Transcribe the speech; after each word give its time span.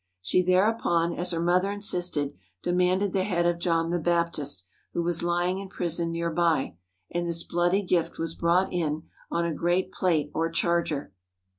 She 0.19 0.41
thereupon, 0.41 1.13
as 1.13 1.29
her 1.29 1.39
mother 1.39 1.69
insisted, 1.69 2.33
de 2.63 2.73
manded 2.73 3.11
the 3.13 3.23
head 3.23 3.45
of 3.45 3.59
John 3.59 3.91
the 3.91 3.99
Baptist, 3.99 4.63
who 4.93 5.03
was 5.03 5.21
lying 5.21 5.59
in 5.59 5.67
prison 5.69 6.11
near 6.11 6.31
by, 6.31 6.75
and 7.11 7.27
this 7.27 7.43
bloody 7.43 7.83
gift 7.83 8.17
was 8.17 8.33
brought 8.33 8.73
in 8.73 9.03
on 9.29 9.45
a 9.45 9.53
great 9.53 9.91
plate 9.91 10.31
or 10.33 10.49
charger. 10.49 11.13